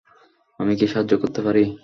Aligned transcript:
আমি 0.59 0.73
কি 0.75 0.85
সাহায্য 0.87 1.13
করতে 1.21 1.39
পারি? 1.45 1.63